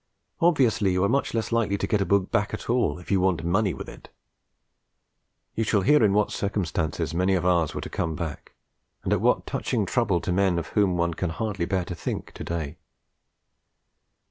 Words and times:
Obviously 0.39 0.91
you 0.93 1.03
are 1.03 1.07
much 1.09 1.35
less 1.35 1.51
likely 1.51 1.77
to 1.77 1.85
get 1.85 2.01
a 2.01 2.07
book 2.07 2.31
back 2.31 2.55
at 2.55 2.71
all 2.71 2.97
if 2.97 3.11
you 3.11 3.19
want 3.21 3.43
more 3.43 3.51
money 3.51 3.71
with 3.71 3.87
it. 3.87 4.09
You 5.53 5.63
shall 5.63 5.81
hear 5.81 6.03
in 6.03 6.11
what 6.11 6.31
circumstances 6.31 7.13
many 7.13 7.35
of 7.35 7.45
ours 7.45 7.75
were 7.75 7.81
to 7.81 7.87
come 7.87 8.15
back, 8.15 8.53
and 9.03 9.13
at 9.13 9.21
what 9.21 9.45
touching 9.45 9.85
trouble 9.85 10.19
to 10.21 10.31
men 10.31 10.57
of 10.57 10.69
whom 10.69 10.97
one 10.97 11.13
can 11.13 11.29
hardly 11.29 11.65
bear 11.67 11.85
to 11.85 11.93
think 11.93 12.31
to 12.33 12.43
day. 12.43 12.77